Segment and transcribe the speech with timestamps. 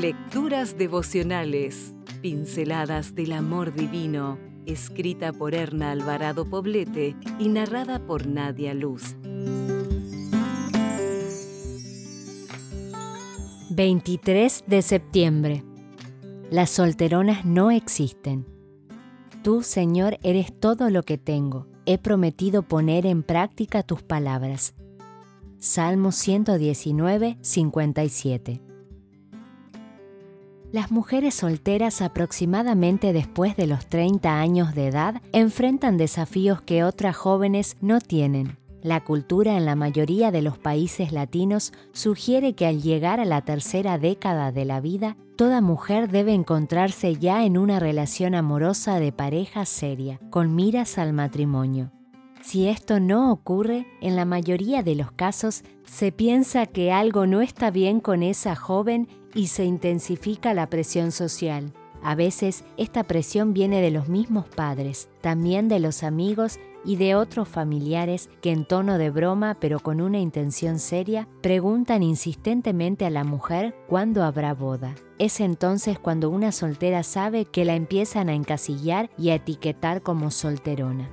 [0.00, 8.72] Lecturas devocionales, pinceladas del amor divino, escrita por Erna Alvarado Poblete y narrada por Nadia
[8.72, 9.14] Luz.
[13.68, 15.64] 23 de septiembre.
[16.50, 18.46] Las solteronas no existen.
[19.44, 21.66] Tú, Señor, eres todo lo que tengo.
[21.84, 24.72] He prometido poner en práctica tus palabras.
[25.58, 28.69] Salmo 119, 57.
[30.72, 37.16] Las mujeres solteras aproximadamente después de los 30 años de edad enfrentan desafíos que otras
[37.16, 38.56] jóvenes no tienen.
[38.80, 43.42] La cultura en la mayoría de los países latinos sugiere que al llegar a la
[43.42, 49.10] tercera década de la vida, toda mujer debe encontrarse ya en una relación amorosa de
[49.10, 51.90] pareja seria, con miras al matrimonio.
[52.42, 57.42] Si esto no ocurre, en la mayoría de los casos se piensa que algo no
[57.42, 61.72] está bien con esa joven y se intensifica la presión social.
[62.02, 67.14] A veces esta presión viene de los mismos padres, también de los amigos y de
[67.14, 73.10] otros familiares que en tono de broma pero con una intención seria preguntan insistentemente a
[73.10, 74.94] la mujer cuándo habrá boda.
[75.18, 80.30] Es entonces cuando una soltera sabe que la empiezan a encasillar y a etiquetar como
[80.30, 81.10] solterona.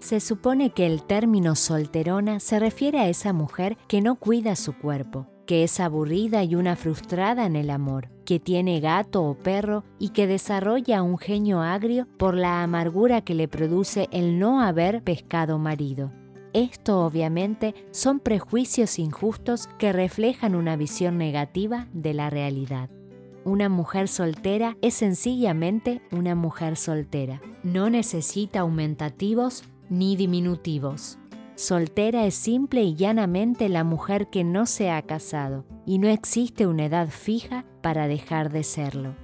[0.00, 4.72] Se supone que el término solterona se refiere a esa mujer que no cuida su
[4.72, 9.82] cuerpo, que es aburrida y una frustrada en el amor, que tiene gato o perro
[9.98, 15.02] y que desarrolla un genio agrio por la amargura que le produce el no haber
[15.02, 16.12] pescado marido.
[16.52, 22.88] Esto obviamente son prejuicios injustos que reflejan una visión negativa de la realidad.
[23.44, 27.42] Una mujer soltera es sencillamente una mujer soltera.
[27.64, 31.18] No necesita aumentativos ni diminutivos.
[31.60, 36.66] Soltera es simple y llanamente la mujer que no se ha casado, y no existe
[36.66, 39.14] una edad fija para dejar de serlo.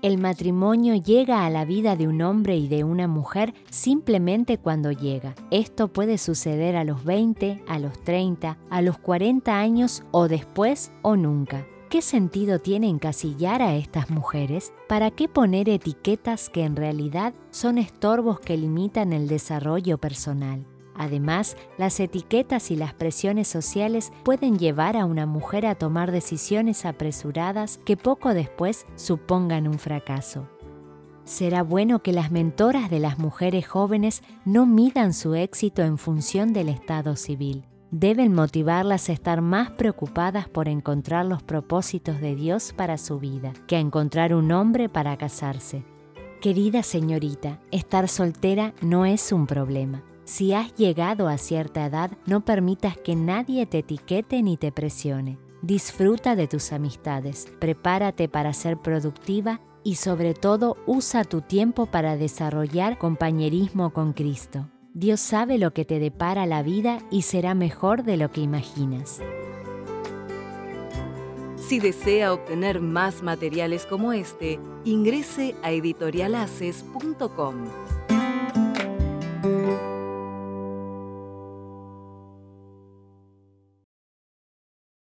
[0.00, 4.92] El matrimonio llega a la vida de un hombre y de una mujer simplemente cuando
[4.92, 5.34] llega.
[5.50, 10.92] Esto puede suceder a los 20, a los 30, a los 40 años o después
[11.02, 11.66] o nunca.
[11.90, 14.72] ¿Qué sentido tiene encasillar a estas mujeres?
[14.88, 20.68] ¿Para qué poner etiquetas que en realidad son estorbos que limitan el desarrollo personal?
[20.96, 26.84] Además, las etiquetas y las presiones sociales pueden llevar a una mujer a tomar decisiones
[26.84, 30.48] apresuradas que poco después supongan un fracaso.
[31.24, 36.52] Será bueno que las mentoras de las mujeres jóvenes no midan su éxito en función
[36.52, 37.64] del estado civil
[37.96, 43.52] deben motivarlas a estar más preocupadas por encontrar los propósitos de Dios para su vida
[43.68, 45.84] que a encontrar un hombre para casarse.
[46.40, 50.02] Querida señorita, estar soltera no es un problema.
[50.24, 55.38] Si has llegado a cierta edad, no permitas que nadie te etiquete ni te presione.
[55.60, 62.16] Disfruta de tus amistades, prepárate para ser productiva y sobre todo usa tu tiempo para
[62.16, 64.70] desarrollar compañerismo con Cristo.
[64.94, 69.20] Dios sabe lo que te depara la vida y será mejor de lo que imaginas.
[71.56, 77.54] Si desea obtener más materiales como este, ingrese a editorialaces.com.